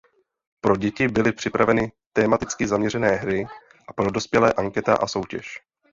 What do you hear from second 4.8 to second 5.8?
a soutěž.